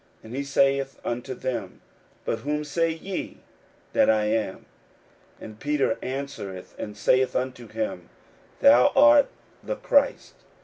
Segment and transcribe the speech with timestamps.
[0.23, 1.81] 41:008:029 And he saith unto them,
[2.25, 3.37] But whom say ye
[3.93, 4.65] that I am?
[5.39, 8.09] And Peter answereth and saith unto him,
[8.61, 9.27] Thou art
[9.61, 10.33] the Christ.